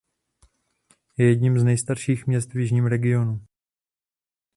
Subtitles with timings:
[1.17, 3.41] Je jedním z nejstarších měst v jižním regionu.